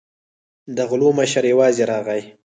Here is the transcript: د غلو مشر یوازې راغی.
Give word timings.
د 0.75 0.77
غلو 0.89 1.09
مشر 1.19 1.43
یوازې 1.53 1.83
راغی. 1.91 2.21